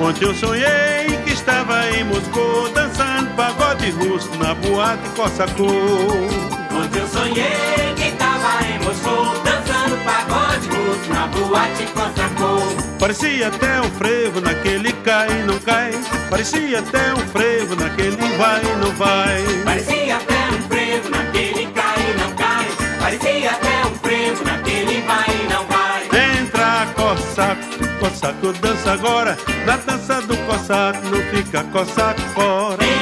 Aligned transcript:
Ontem 0.00 0.24
eu 0.24 0.34
sonhei 0.34 1.06
que 1.26 1.32
estava 1.34 1.86
em 1.90 2.04
Moscou 2.04 2.70
dançando 2.70 3.28
pagode 3.36 3.90
russo 3.90 4.30
na 4.38 4.54
boate 4.54 5.06
Cossacô. 5.10 5.66
Ontem 5.66 7.00
eu 7.00 7.06
sonhei 7.06 7.94
que 7.96 8.08
estava 8.08 8.66
em 8.66 8.78
Moscou 8.78 9.34
dançando 9.44 10.02
pagode 10.02 10.68
russo 10.68 11.10
na 11.12 11.26
boate 11.26 11.84
Cossacô. 11.92 12.98
Parecia 12.98 13.48
até 13.48 13.80
um 13.82 13.90
frevo 13.90 14.40
naquele 14.40 14.90
cai 15.04 15.28
não 15.44 15.58
cai. 15.58 15.92
Parecia 16.30 16.78
até 16.78 17.12
um 17.12 17.18
frevo 17.28 17.76
naquele 17.76 18.16
vai 18.38 18.62
e 18.62 18.76
não 18.76 18.92
vai. 18.92 19.42
Parecia 19.64 20.16
até 20.16 20.48
um 20.48 20.62
frevo 20.68 21.10
naquele 21.10 21.66
cai 21.72 22.14
não 22.18 22.32
cai. 22.36 22.66
Parecia 23.00 23.50
até 23.50 23.86
um 23.86 23.94
frevo 23.96 24.44
naquele 24.44 25.02
vai 25.02 25.26
e 25.28 25.52
não 25.52 25.66
vai. 25.66 26.40
Entra, 26.40 26.86
Cossaco, 26.94 27.79
Cossaco 28.00 28.52
dança 28.54 28.92
agora. 28.92 29.36
Na 29.66 29.76
dança 29.76 30.22
do 30.22 30.36
Cossaco 30.46 31.06
não 31.08 31.22
fica 31.30 31.62
Cossaco 31.64 32.20
fora. 32.34 32.99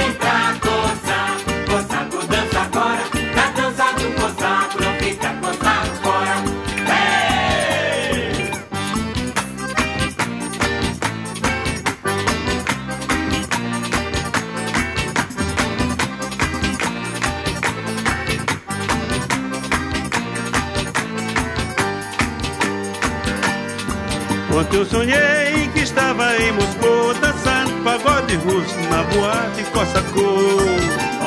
Ontem 24.59 24.77
eu 24.77 24.87
sonhei 24.87 25.70
que 25.73 25.83
estava 25.83 26.37
em 26.37 26.51
Moscou 26.51 27.14
dançando 27.14 27.81
pagode 27.84 28.34
russo 28.39 28.77
na 28.91 29.05
boate 29.05 29.62
Cossacô. 29.70 30.59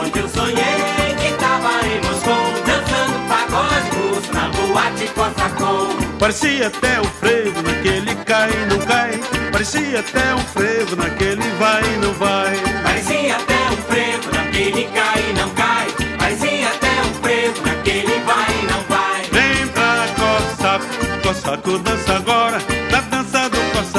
Ontem 0.04 0.20
eu 0.20 0.28
sonhei 0.28 1.16
que 1.18 1.32
tava 1.40 1.70
em 1.88 2.02
Moscou 2.02 2.52
dançando 2.66 3.28
pagode 3.30 3.90
russo 3.96 4.34
na 4.34 4.50
boate 4.50 5.08
Cossacô. 5.16 5.88
Parecia 6.20 6.68
até 6.68 7.00
um 7.00 7.06
frevo 7.06 7.62
naquele 7.62 8.14
cai 8.26 8.50
e 8.52 8.66
não 8.66 8.86
cai. 8.86 9.22
Parecia 9.50 10.02
até 10.02 10.36
um 10.36 10.40
frevo 10.40 10.96
naquele 10.98 11.50
vai 11.58 11.84
e 11.84 11.98
não 12.00 12.14
vai. 12.16 12.54
Parecia 12.84 13.38
até 13.38 13.72
um 13.72 13.78
frevo 13.78 14.30
naquele 14.36 14.84
cai 14.94 15.30
e 15.30 15.34
não 15.40 15.50
cai. 15.52 15.88
Parecia 16.18 16.68
até 16.68 17.02
um 17.08 17.14
frevo 17.24 17.66
naquele 17.66 18.20
vai 18.26 18.60
e 18.62 18.66
não 18.66 18.82
vai. 18.90 19.22
Vem 19.32 19.68
pra 19.68 20.06
Cossaco, 20.20 20.86
Cossaco 21.24 21.78
dança 21.80 22.16
agora. 22.18 22.81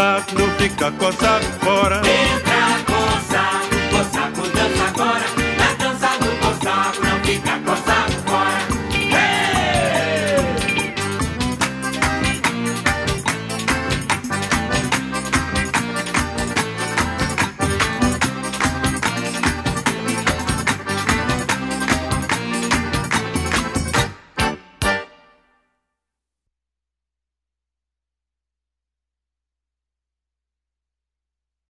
Na 0.03 0.19
dança 0.19 0.35
do 0.35 0.35
Cossaco 0.35 0.39
não 0.39 0.51
fica 0.59 0.91
Cossaco 0.93 1.45
fora. 1.65 2.02